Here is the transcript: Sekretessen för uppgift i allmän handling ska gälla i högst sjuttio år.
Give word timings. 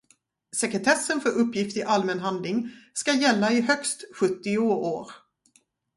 Sekretessen 0.57 1.21
för 1.21 1.29
uppgift 1.29 1.77
i 1.77 1.83
allmän 1.83 2.19
handling 2.19 2.71
ska 2.93 3.13
gälla 3.13 3.51
i 3.53 3.61
högst 3.61 4.03
sjuttio 4.15 4.57
år. 4.57 5.11